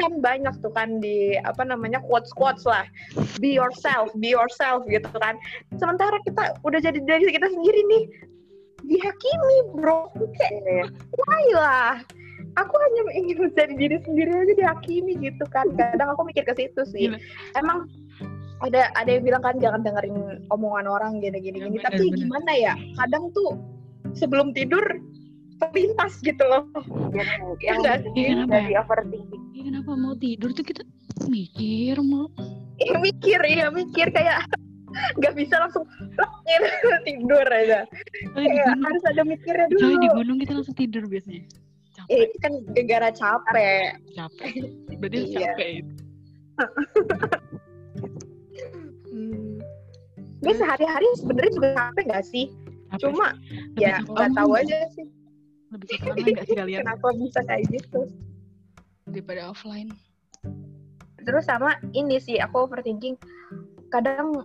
[0.00, 2.84] kan banyak tuh kan di apa namanya quotes quotes lah.
[3.40, 5.40] Be yourself be yourself gitu kan.
[5.80, 8.04] Sementara kita udah jadi diri kita sendiri nih.
[8.84, 10.12] Dihakimi bro.
[10.36, 12.04] Kayak why lah?
[12.58, 15.68] Aku hanya ingin menjadi diri sendiri aja dihakimi gitu kan.
[15.78, 17.08] Kadang aku mikir ke situ sih.
[17.08, 17.18] Gila.
[17.56, 17.86] emang
[18.60, 20.16] ada ada yang bilang kan jangan dengerin
[20.48, 22.18] omongan orang gini gini Ya, gini bener, tapi bener.
[22.20, 23.56] gimana ya kadang tuh
[24.12, 24.84] sebelum tidur
[25.58, 26.64] terlintas gitu loh
[27.12, 27.24] Ya
[27.60, 28.12] yang sih?
[28.16, 29.42] Kenapa jadi overthinking.
[29.52, 30.82] Iya, kenapa mau tidur tuh kita
[31.26, 32.28] mikir mau
[32.76, 34.44] Iya mikir iya mikir kayak
[35.20, 35.84] nggak bisa langsung
[36.42, 36.68] gitu,
[37.06, 37.84] tidur aja
[38.32, 41.44] kayak gunung, harus ada mikirnya dulu di gunung kita langsung tidur biasanya.
[41.44, 41.46] ya,
[42.00, 42.52] Capek, itu kan
[42.88, 44.50] gara capek capek.
[44.98, 45.38] Berarti Iya.
[45.46, 45.92] capek itu.
[50.40, 52.46] Gue sehari-hari sebenarnya juga capek nggak sih?
[52.90, 53.60] Capek cuma sih.
[53.76, 55.06] Ya nggak tahu online aja sih.
[55.70, 56.80] Lebih online nggak sih kalian?
[56.82, 58.00] Kenapa bisa kayak gitu?
[59.06, 59.90] Daripada offline?
[61.20, 63.12] terus sama ini sih aku overthinking.
[63.92, 64.40] Kadang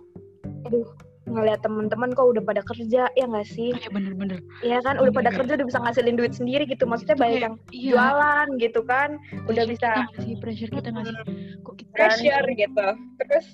[0.68, 0.84] aduh
[1.26, 3.72] ngeliat teman-teman kok udah pada kerja ya nggak sih?
[3.74, 4.38] Kayak bener-bener.
[4.60, 5.36] ya kan udah pada Iya.
[5.40, 6.84] kerja udah bisa ngasilin duit sendiri gitu.
[6.84, 7.90] Maksudnya banyak yang Iya.
[7.96, 9.16] jualan gitu kan.
[9.48, 10.34] Udah pressure bisa kita nggak sih?
[10.38, 11.16] Pressure kita nggak sih?
[11.64, 12.86] Kok kita pressure gitu.
[13.24, 13.46] Terus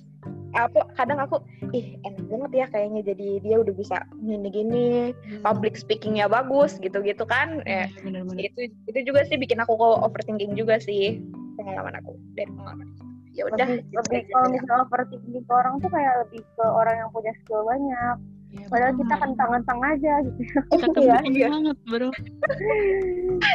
[0.52, 1.36] aku kadang aku
[1.72, 7.64] ih enak banget ya kayaknya jadi dia udah bisa gini-gini public speakingnya bagus gitu-gitu kan.
[7.64, 11.20] Iya, ya bener-bener itu itu juga sih bikin aku kok overthinking juga sih
[11.56, 12.88] pengalaman aku dari pengalaman
[13.32, 16.94] ya udah lebih, gitu lebih kalau misalnya overthinking ke orang tuh kayak lebih ke orang
[17.00, 18.16] yang punya skill banyak.
[18.52, 19.00] Iya, padahal bener.
[19.00, 20.42] kita kentang-kentang aja gitu.
[20.44, 21.48] Kita Iya, kembali iya.
[21.48, 22.10] banget bro.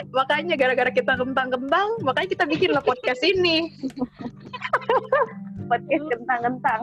[0.09, 3.69] Makanya gara-gara kita kentang-kentang makanya kita bikin lah podcast ini
[5.67, 6.81] podcast kentang-kentang?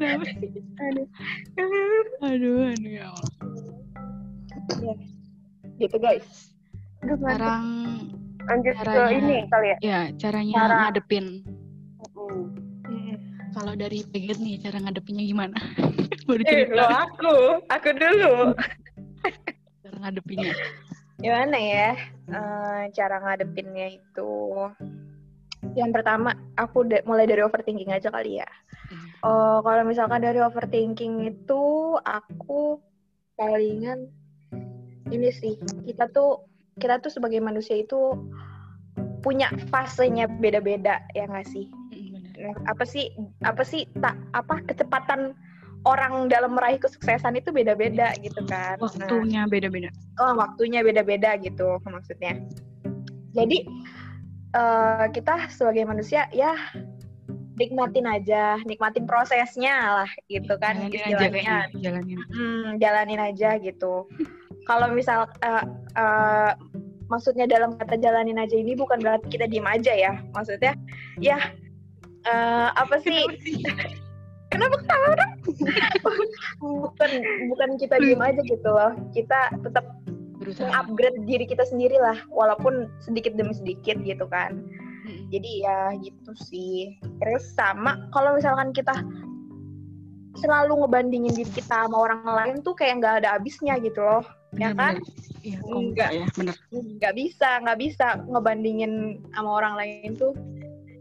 [0.00, 1.06] Aduh.
[2.24, 3.32] aduh aduh ya Allah.
[5.76, 6.56] gitu guys.
[7.00, 7.64] Sekarang
[8.44, 9.76] lanjut ke caranya- ini kali ya.
[9.80, 10.74] Ya caranya Cara.
[10.88, 11.26] ngadepin.
[12.10, 13.16] Hmm.
[13.50, 15.58] kalau dari Peget nih cara ngadepinnya gimana?
[16.30, 17.34] Baru eh lo cerita aku
[17.66, 18.34] aku dulu.
[19.82, 20.54] Cara ngadepinnya.
[21.20, 21.90] Gimana ya?
[22.30, 24.32] Eh, cara ngadepinnya itu
[25.76, 28.48] yang pertama aku da- mulai dari overthinking aja kali ya
[29.20, 31.62] Oh, kalau misalkan dari overthinking itu
[32.00, 32.80] aku
[33.36, 34.08] palingan
[35.12, 36.48] ini sih kita tuh
[36.80, 38.16] kita tuh sebagai manusia itu
[39.20, 41.68] punya fasenya beda-beda ya nggak sih?
[41.68, 42.32] Mm, bener.
[42.40, 43.12] Nah, apa sih
[43.44, 45.36] apa sih tak apa kecepatan
[45.84, 48.80] orang dalam meraih kesuksesan itu beda-beda gitu kan?
[48.80, 49.92] Nah, waktunya beda-beda
[50.24, 52.40] oh waktunya beda-beda gitu maksudnya.
[53.36, 53.68] Jadi
[54.54, 56.54] eh, kita sebagai manusia ya
[57.60, 61.28] nikmatin aja, nikmatin prosesnya lah gitu kan jalanin aja istilahnya.
[61.28, 64.08] kayaknya jalanin Hmm, jalanin aja gitu.
[64.64, 65.64] Kalau misal eh,
[66.00, 66.52] eh,
[67.12, 70.12] maksudnya dalam kata jalanin aja ini bukan berarti kita diem aja ya.
[70.32, 70.72] Maksudnya
[71.20, 71.36] ya
[72.24, 73.28] eh, apa sih?
[74.50, 75.14] Kenapa ketawa
[76.64, 77.10] bukan
[77.54, 78.96] bukan kita diem aja gitu loh.
[79.12, 79.84] Kita tetap
[80.50, 84.58] berusaha upgrade diri kita sendiri lah, walaupun sedikit demi sedikit gitu kan.
[85.06, 86.98] Mm, Jadi ya gitu sih.
[87.22, 88.92] Terus sama kalau misalkan kita
[90.38, 94.26] selalu ngebandingin diri kita sama orang lain tuh kayak nggak ada habisnya gitu loh.
[94.58, 94.98] Ya kan?
[95.46, 95.78] iya Enggak.
[95.78, 100.34] enggak ya bener Nggak bisa, nggak bisa ngebandingin sama orang lain tuh.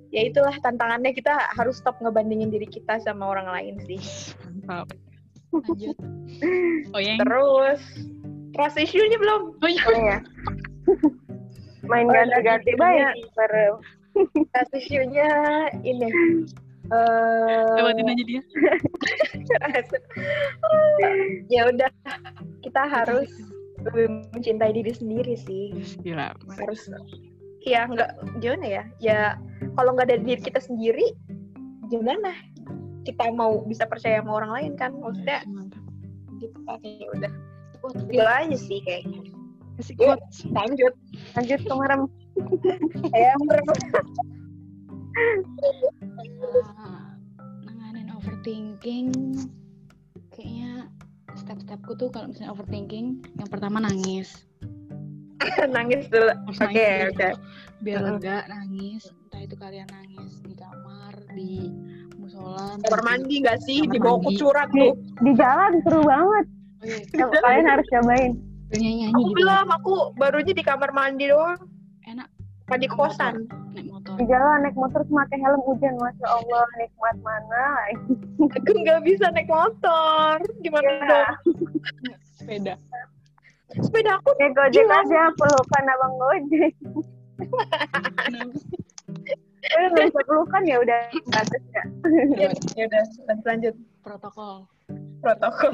[0.09, 4.01] Ya itulah tantangannya kita harus stop ngebandingin diri kita sama orang lain sih.
[4.45, 4.89] mantap
[5.53, 5.97] lanjut
[6.93, 7.81] oh yang Terus
[8.53, 9.41] trust issue-nya belum?
[9.59, 9.83] oh iya.
[9.85, 10.17] Boleh ya?
[11.89, 13.51] main Oh, ganti-ganti banyak per
[14.53, 15.29] Trust issue-nya
[15.85, 16.09] ini.
[16.89, 18.41] eh lewatin aja dia.
[21.53, 21.89] Ya udah
[22.65, 23.29] kita harus
[23.85, 25.71] lebih mencintai diri sendiri sih.
[26.01, 26.33] Gila.
[26.57, 26.89] Harus
[27.63, 28.83] ya nggak gimana ya?
[28.99, 29.19] Ya
[29.77, 31.13] kalau nggak dari diri kita sendiri
[31.93, 32.33] gimana?
[33.05, 34.91] Kita mau bisa percaya sama orang lain kan?
[34.97, 35.83] Maksudnya mantap
[36.39, 37.33] gitu kan ya udah
[37.93, 39.29] gitu aja sih kayaknya
[39.79, 40.19] kasih Yuk.
[40.19, 40.37] quotes.
[40.51, 40.93] lanjut.
[41.39, 42.01] Lanjut ke merem.
[43.15, 43.35] Ya
[46.79, 47.19] Ah,
[47.67, 49.11] nanganin overthinking.
[50.31, 50.87] Kayaknya
[51.35, 54.47] step-stepku tuh kalau misalnya overthinking yang pertama nangis.
[55.75, 56.31] Nangis dulu.
[56.47, 57.11] Oke nangis dulu.
[57.11, 57.29] oke.
[57.83, 59.03] Biar lega nangis.
[59.27, 61.71] Entah itu kalian nangis di kamar di
[62.15, 63.83] musola kamar mandi nggak sih?
[63.83, 64.27] Kamar dibawa mandi.
[64.27, 64.93] kucuran di, tuh.
[65.23, 66.45] di jalan seru banget.
[66.47, 66.58] oh, iya.
[66.81, 68.31] Kalian harus cobain.
[68.69, 71.57] Nyanyi aku di belum aku barunya di kamar mandi doang.
[72.05, 72.29] Enak.
[72.69, 73.49] Mandi kosan.
[73.73, 74.13] naik motor.
[74.17, 76.65] Di jalan naik motor terus pakai helm hujan masya allah.
[76.77, 77.65] Nikmat mana?
[78.45, 80.37] Aku nggak bisa naik motor.
[80.61, 81.01] Gimana Ya.
[81.09, 81.33] dong?
[82.37, 82.73] Sepeda.
[83.73, 85.01] Sepeda aku naik gojek Gila.
[85.01, 86.73] aja pelukan abang gojek.
[89.59, 91.01] Udah nggak bisa pelukan ya udah.
[91.33, 91.83] Bagus ya
[92.77, 93.03] ya, udah
[93.49, 93.73] lanjut.
[94.05, 94.69] Protokol.
[95.25, 95.73] Protokol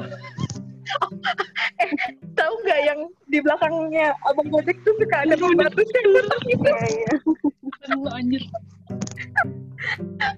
[1.02, 1.10] Oh,
[1.82, 1.90] eh
[2.38, 6.06] tahu nggak yang di belakangnya abang gojek tuh suka ada pembatas kayak
[6.46, 8.42] gitu anjir.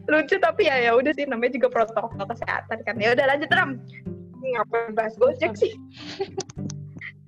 [0.09, 2.97] Lucu tapi ya ya udah sih namanya juga protokol kesehatan kan.
[2.97, 3.71] Ya udah lanjut ram.
[4.39, 5.73] Ini ngapain bahas gojek sih?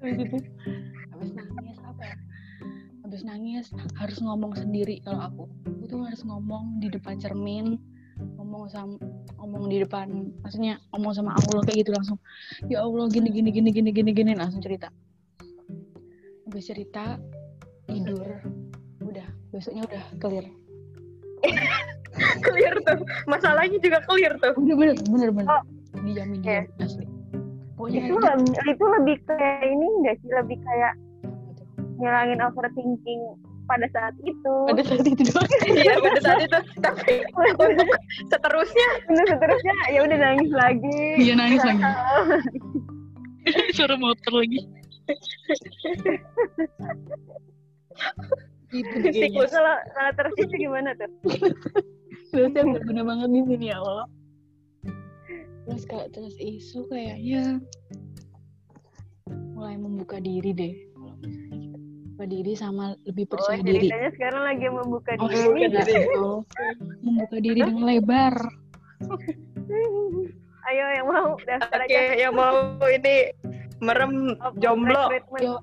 [0.01, 0.39] Habis itu
[1.13, 2.17] habis nangis apa ya?
[3.05, 3.67] Habis nangis
[3.99, 5.45] harus ngomong sendiri kalau aku.
[5.69, 7.77] Aku tuh harus ngomong di depan cermin
[8.37, 8.97] ngomong sama
[9.39, 12.19] ngomong di depan maksudnya ngomong sama Allah kayak gitu langsung.
[12.67, 14.91] Ya Allah gini gini gini gini gini gini langsung cerita.
[16.49, 17.21] Habis cerita
[17.87, 18.27] tidur.
[19.05, 20.47] Udah besoknya udah clear.
[22.45, 23.01] Clear tuh.
[23.31, 24.53] Masalahnya juga clear tuh.
[24.59, 25.49] Udah bener bener bener.
[25.49, 25.63] Oh.
[26.05, 26.67] dijamin Iya.
[26.67, 27.07] dijamin asli.
[27.81, 30.29] Pokoknya itu lebih, itu lebih kayak ini enggak sih?
[30.29, 30.93] Lebih kayak
[31.97, 33.21] ngilangin overthinking
[33.71, 34.55] pada saat itu.
[34.67, 35.47] Pada saat itu doang.
[35.79, 36.59] Iya pada saat itu.
[36.83, 37.89] Tapi untuk
[38.27, 38.89] seterusnya.
[39.07, 40.99] Terus seterusnya ya udah nangis lagi.
[41.23, 41.83] Iya nangis lagi.
[43.79, 44.61] Suara motor lagi.
[48.71, 51.11] Gitu deh kayaknya siklus kalau kalau terus itu gimana tuh?
[52.31, 54.07] Berarti berguna banget di sini ya Allah.
[55.67, 57.63] Terus kalau terus isu kayaknya.
[59.55, 60.75] Mulai membuka diri deh.
[60.95, 61.60] Kalau misalnya
[62.21, 63.89] membuka diri sama lebih oh percaya diri.
[63.89, 66.05] ceritanya sekarang lagi membuka Oh, diri iya.
[66.21, 66.45] Oh,
[67.01, 68.35] membuka diri dengan lebar.
[70.61, 72.53] ayo yang mau daftar oke aja yang mau
[72.85, 73.33] ini
[73.81, 75.41] merem Open jomblo recruitment.
[75.41, 75.57] Yo,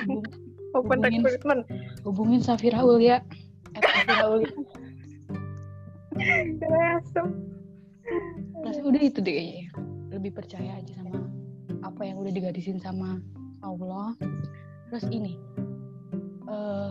[0.00, 0.24] hubung-
[0.80, 1.62] open hubungin- recruitment
[2.02, 3.20] hubungin Safiraul ya.
[3.76, 4.40] Eh, Safiraul.
[6.64, 7.28] Langsung.
[8.58, 9.64] Rasanya udah itu deh kayaknya.
[10.10, 11.28] Lebih percaya aja sama
[11.82, 13.20] apa yang udah digadisin sama
[13.60, 14.16] Allah.
[14.88, 15.38] Terus ini,
[16.50, 16.90] eh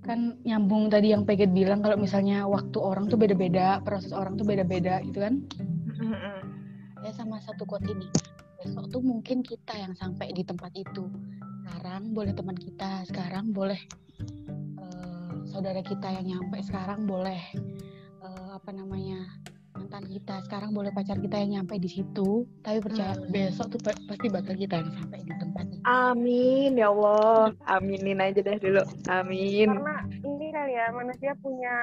[0.00, 4.48] kan nyambung tadi yang Peget bilang kalau misalnya waktu orang tuh beda-beda, proses orang tuh
[4.48, 5.44] beda-beda gitu kan.
[7.04, 8.08] Ya sama satu quote ini.
[8.60, 11.08] Besok tuh mungkin kita yang sampai di tempat itu.
[11.64, 13.80] Sekarang boleh teman kita, sekarang boleh
[14.80, 17.40] eh, saudara kita yang nyampe, sekarang boleh
[18.20, 19.20] eh, apa namanya
[19.76, 22.44] mantan kita, sekarang boleh pacar kita yang nyampe di situ.
[22.60, 23.32] Tapi percaya Hmm.
[23.32, 25.64] besok tuh pa- pasti bakal kita yang sampai di tempat.
[25.82, 27.52] Amin ya Allah.
[27.66, 28.82] Aminin aja deh dulu.
[29.06, 29.68] Amin.
[29.70, 31.74] karena ini kali ya manusia punya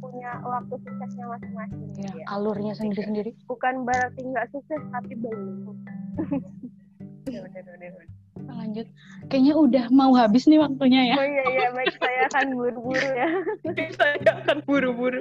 [0.00, 2.24] punya waktu suksesnya masing-masing Ya, ya.
[2.28, 3.32] alurnya sendiri-sendiri.
[3.48, 5.72] bukan berarti nggak sukses tapi belum
[8.44, 8.86] Lanjut.
[9.28, 11.16] Kayaknya udah mau habis nih waktunya ya.
[11.16, 13.28] oh iya iya baik saya akan buru-buru ya
[13.96, 15.20] Saya akan buru-buru.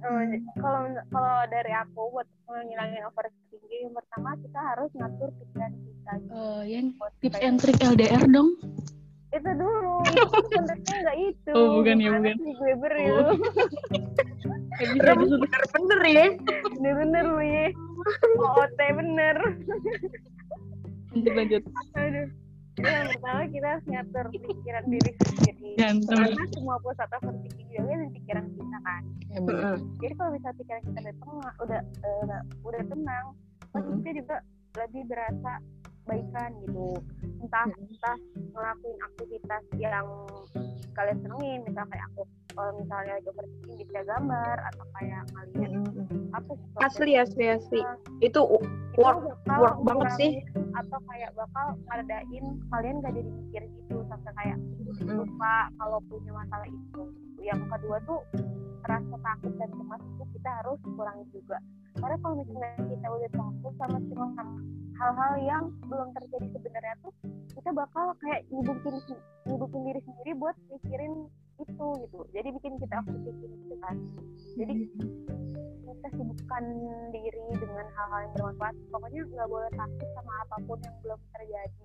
[0.00, 0.20] Oh,
[0.58, 0.80] kalau
[1.12, 3.49] kalau dari aku buat ngilangin overthinking
[3.80, 8.24] yang pertama kita harus ngatur pikiran kita Eh, yang Buat tips supaya- and trick LDR
[8.26, 8.50] dong.
[9.30, 9.94] itu dulu
[10.50, 12.34] sebenarnya nggak itu Oh, bukan ya, bukan.
[12.36, 13.14] sih gue beri Oh.
[13.14, 13.34] lu
[14.98, 16.26] Rem bener-bener ya.
[16.68, 17.66] bener-bener lu ya
[18.36, 19.36] OOT bener
[21.10, 21.62] Lanjut lanjut.
[21.92, 22.28] aduh
[22.80, 26.16] yang pertama kita harus ngatur pikiran diri sendiri Ganteng.
[26.16, 29.74] karena semua pusat overthinking juga kan di pikiran kita kan Ya, bener.
[30.00, 31.12] jadi kalau misalnya pikiran kita udah
[31.60, 33.26] udah eh, udah tenang
[33.70, 34.36] pasti kita juga
[34.78, 35.52] lebih berasa
[36.08, 36.98] baikan gitu.
[37.40, 38.18] Entah entah
[38.54, 40.06] ngelakuin aktivitas yang
[40.98, 45.72] kalian senengin misal kayak aku kalau misalnya lagi overthinking bisa gambar atau kayak kalian
[46.34, 47.80] apa sih kalau Asli asli asli.
[47.80, 48.40] Nah, Itu
[48.98, 50.32] work work banget sih.
[50.74, 54.58] atau kayak bakal ngadain kalian gak jadi mikir gitu sampai kayak
[55.10, 57.02] lupa kalau punya masalah itu
[57.40, 58.20] yang kedua tuh
[58.84, 61.58] rasa takut dan cemas itu kita harus kurangi juga.
[62.00, 64.56] Karena kalau misalnya kita udah takut sama cemas sama
[65.00, 67.12] hal-hal yang belum terjadi sebenarnya tuh
[67.56, 68.96] kita bakal kayak nyibukin
[69.48, 71.14] nyibukin diri sendiri buat mikirin
[71.60, 72.18] itu gitu.
[72.32, 73.96] Jadi bikin kita overthinking gitu kan.
[74.56, 74.74] Jadi
[75.84, 76.64] kita sibukkan
[77.12, 78.74] diri dengan hal-hal yang bermanfaat.
[78.88, 81.84] Pokoknya nggak boleh takut sama apa pun yang belum terjadi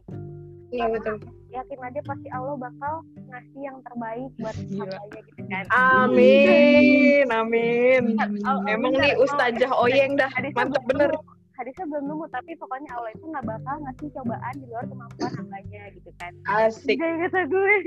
[0.67, 1.15] Iya betul.
[1.47, 4.83] yakin aja pasti Allah bakal ngasih yang terbaik buat Gila.
[4.83, 8.03] hambanya gitu kan Amin, amin.
[8.43, 11.11] Oh, oh, Emang nih Ustazah Oyeng dah Hadisnya mantep bener.
[11.55, 15.81] hadisnya belum nemu tapi pokoknya Allah itu nggak bakal ngasih cobaan di luar kemampuan hambanya
[15.95, 16.99] gitu kan Asik.
[16.99, 17.73] Jadi kata gue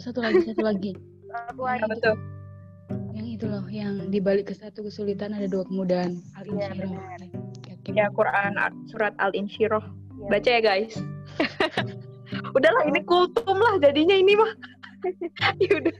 [0.00, 0.92] Satu lagi, satu lagi.
[1.28, 2.16] satu lagi Apa tuh?
[3.18, 7.20] itu loh yang di balik ke satu kesulitan ada dua kemudahan al Iya, insyirah benar.
[7.88, 8.52] Ya Quran
[8.84, 9.80] surat Al-Insyirah.
[10.18, 10.28] Iya.
[10.28, 10.94] Baca ya guys.
[12.56, 14.52] Udahlah ini kultum lah jadinya ini mah.
[15.62, 15.96] ya udah.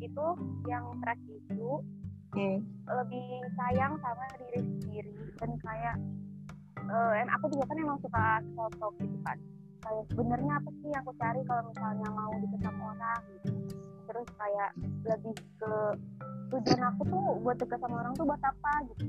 [0.00, 0.26] itu
[0.64, 1.70] yang terakhir itu
[2.34, 2.58] Hmm.
[2.90, 3.22] lebih
[3.54, 5.94] sayang sama diri sendiri dan kayak
[6.82, 9.38] eh, em- aku juga kan emang suka foto gitu kan
[9.78, 13.54] kayak sebenarnya apa sih yang aku cari kalau misalnya mau deket sama orang gitu
[14.10, 14.70] terus kayak
[15.06, 15.72] lebih ke
[16.50, 19.04] tujuan aku tuh buat deket sama orang tuh buat apa gitu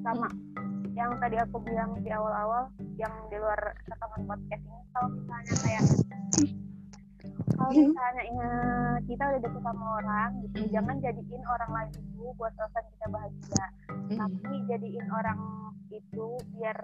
[0.00, 0.28] sama
[0.92, 5.82] yang tadi aku bilang di awal-awal yang di luar rekaman podcast ini kalau misalnya kayak
[7.50, 10.70] kalau misalnya ingat kita udah deket sama orang gitu Mhm.
[10.72, 14.16] jangan jadiin orang lain itu buat alasan kita bahagia Mm-mm.
[14.16, 15.40] tapi jadiin orang
[15.90, 16.78] itu biar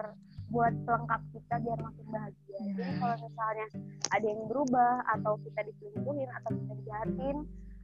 [0.47, 2.97] buat pelengkap kita biar makin bahagia jadi Nah.
[2.97, 3.67] kalau misalnya
[4.07, 7.37] ada yang berubah atau kita diselingkuhin atau kita dijahatin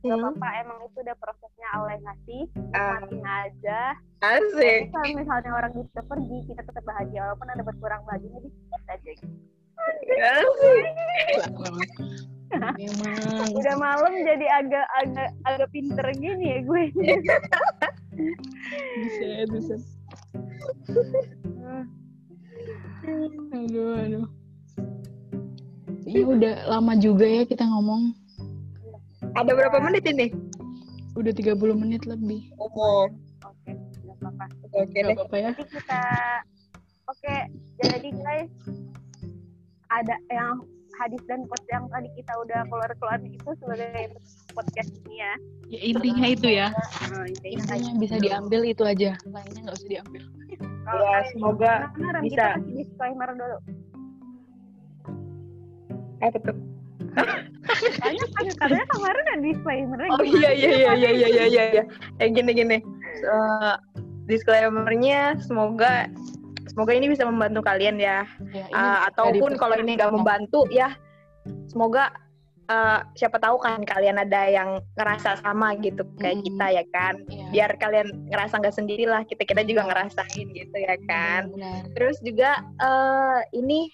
[0.03, 0.25] nggak Hmm.
[0.27, 2.99] apa-apa emang itu udah prosesnya Allah yang ngasih Ah.
[2.99, 3.81] nikmatin aja
[4.19, 4.81] Asik.
[4.85, 9.09] tapi kalau misalnya orang itu pergi kita tetap bahagia walaupun ada berkurang bahagianya dikit aja
[9.09, 9.35] gitu.
[10.13, 10.83] Asik.
[12.53, 13.15] memang
[13.57, 16.83] udah malam jadi agak agak agak pinter gini ya gue
[18.99, 19.75] bisa bisa
[23.53, 24.25] aduh aduh
[26.03, 28.13] ya udah lama juga ya kita ngomong
[29.34, 30.30] Ada berapa menit ini?
[31.13, 32.50] udah 30 menit lebih.
[32.58, 33.06] Oh.
[33.46, 34.46] oke nggak apa-apa.
[34.74, 35.52] Oke apa-apa ya.
[35.54, 36.04] Nanti kita
[37.06, 37.36] oke
[37.86, 38.52] jadi guys
[39.93, 40.65] ada yang
[40.98, 44.17] hadis dan quotes yang tadi kita udah keluar-keluar itu sebagai
[44.58, 45.34] podcast ini ya.
[45.69, 46.67] Ya intinya itu ya.
[47.13, 49.12] Nah, intinya intinya bisa diambil itu aja.
[49.30, 50.24] Lainnya nggak usah diambil.
[50.84, 52.30] Kalau Ya, semoga Nah, bisa.
[52.30, 53.58] kita kasih disclaimer dulu.
[56.26, 56.72] Eh betul.
[58.02, 61.63] Soalnya kan katanya kemarin ada disclaimer Oh iya iya iya iya iya iya iya.
[61.80, 61.84] iya.
[62.19, 62.78] Eh gini gini.
[63.23, 63.76] Eh,
[64.28, 66.10] disclaimernya semoga
[66.67, 68.26] semoga ini bisa membantu kalian ya.
[68.52, 70.95] ya, ini dari ataupun kalau ini nggak membantu ya
[71.69, 72.10] semoga
[72.71, 76.45] eh, siapa tahu kan kalian ada yang ngerasa sama gitu kayak Mm.
[76.47, 77.13] kita ya kan.
[77.28, 81.52] Iya, Biar kalian ngerasa nggak sendiri lah kita kita juga ngerasain gitu ya kan.
[81.52, 83.91] benar Terus juga eh ini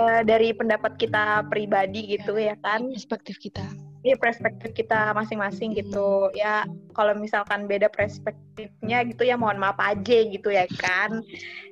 [0.00, 2.88] eh, dari pendapat kita pribadi gitu ya kan.
[2.88, 3.64] perspektif kita
[4.00, 6.32] Ini perspektif kita masing-masing gitu.
[6.32, 6.64] Ya
[6.96, 11.20] kalau misalkan beda perspektifnya gitu ya mohon maaf aja gitu ya kan.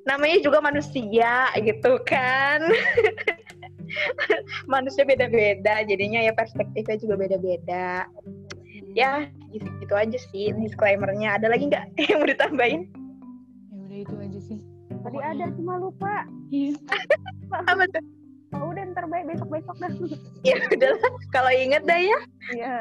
[0.04, 2.60] Namanya juga manusia gitu kan.
[4.72, 8.04] manusia beda-beda jadinya ya perspektifnya juga beda-beda.
[8.92, 11.40] Ya gitu, gitu aja sih disclaimernya.
[11.40, 12.82] Ada lagi nggak yang mau ditambahin?
[13.72, 14.58] ya udah itu aja sih
[15.04, 16.76] tadi ada cuma lupa iya
[17.48, 18.04] Apa tuh?
[18.56, 19.90] Oh, udah ntar baik besok besok dah.
[20.48, 22.18] Ya udahlah kalau inget dah ya.
[22.54, 22.76] iya.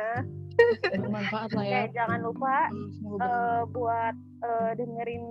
[0.89, 2.55] Bermanfaat lah Oke, ya jangan lupa
[2.97, 5.25] semoga eh, buat eh, dengerin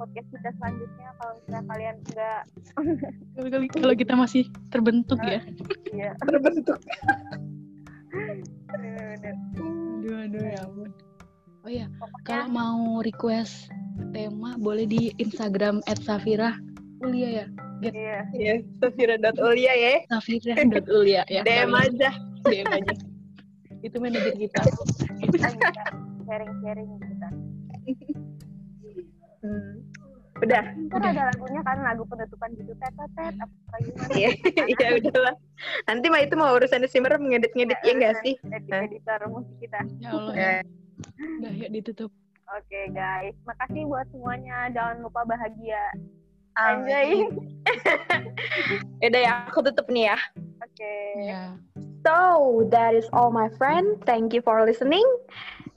[0.00, 1.08] podcast kita selanjutnya.
[1.20, 2.42] Kalau misalnya kalian enggak
[3.36, 5.44] Kali-kali kalau kita masih terbentuk ya.
[5.92, 6.10] Iya.
[6.28, 6.78] Terbentuk.
[10.00, 10.90] aduh aduh ya ampun.
[11.60, 11.86] Oh ya
[12.24, 13.68] kalau mau request
[14.16, 16.56] tema boleh di Instagram @safira
[17.04, 17.46] ulia ya
[17.82, 19.92] iya Ya, Safira.ulia ya.
[20.08, 22.10] safira.ulia ya DM aja.
[22.44, 22.94] DM aja
[23.80, 24.60] itu manajer kita
[25.18, 25.48] kita
[26.22, 27.32] sharing-sharing gitu kan
[29.40, 29.80] Hmm.
[30.36, 30.64] Udah.
[30.86, 34.30] ntar ada lagunya kan lagu penutupan gitu tet tet apa gimana Iya,
[34.68, 35.34] ya udahlah.
[35.84, 38.36] Nanti mah itu mau urusan Simmer ngedit-ngedit ya enggak sih?
[38.46, 40.52] editor musik kita ya Allah ya.
[41.40, 42.12] Udah ya ditutup
[42.46, 45.80] oke guys makasih buat semuanya jangan lupa bahagia
[46.68, 47.08] enjoy
[49.04, 50.18] Yaudah ya, aku tutup nih ya.
[50.60, 51.56] oke ya
[52.00, 54.00] So, that is all my friend.
[54.06, 55.04] Thank you for listening.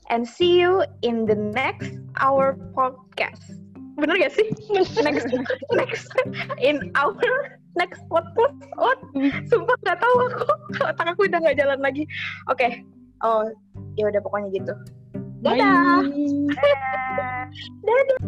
[0.09, 3.43] And see you in the next our podcast.
[3.99, 4.47] Bener gak sih?
[5.03, 5.27] next,
[5.75, 6.07] next,
[6.63, 7.19] in our
[7.75, 8.55] next podcast.
[8.79, 8.95] Oh,
[9.51, 10.47] sumpah gak tahu aku.
[10.79, 12.07] Otak aku udah gak jalan lagi.
[12.47, 12.83] Oke.
[13.19, 13.47] Oh,
[13.99, 14.73] ya udah pokoknya gitu.
[15.43, 16.07] Dadah.
[16.07, 16.55] Bye.
[16.55, 17.51] Dadah.
[17.83, 18.19] Dadah.